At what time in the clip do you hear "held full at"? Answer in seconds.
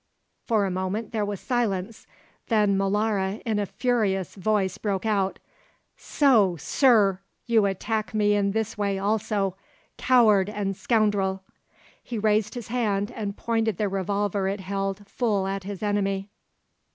14.61-15.65